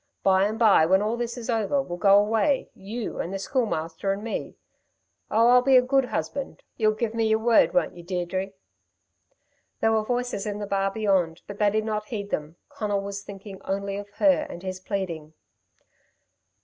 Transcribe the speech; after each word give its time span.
By 0.23 0.45
and 0.45 0.57
by 0.57 0.87
when 0.87 1.01
this 1.19 1.37
is 1.37 1.47
all 1.47 1.61
over, 1.61 1.79
we'll 1.79 1.99
go 1.99 2.17
away 2.17 2.71
you 2.73 3.19
and 3.19 3.31
the 3.31 3.37
Schoolmaster 3.37 4.11
and 4.11 4.23
me. 4.23 4.55
Oh, 5.29 5.49
I'll 5.49 5.61
be 5.61 5.77
a 5.77 5.83
good 5.83 6.05
husband. 6.05 6.63
You'll 6.75 6.95
give 6.95 7.13
me 7.13 7.27
y'r 7.27 7.37
word, 7.39 7.71
won't 7.75 7.95
you, 7.95 8.01
Deirdre?" 8.01 8.53
There 9.79 9.91
were 9.91 10.01
voices 10.03 10.47
in 10.47 10.57
the 10.57 10.65
bar 10.65 10.89
beyond, 10.89 11.43
but 11.45 11.59
they 11.59 11.69
did 11.69 11.85
not 11.85 12.05
heed 12.07 12.31
them. 12.31 12.55
Conal 12.67 13.01
was 13.01 13.21
thinking 13.21 13.61
only 13.63 13.95
of 13.95 14.09
her 14.15 14.47
and 14.49 14.63
his 14.63 14.79
pleading. 14.79 15.35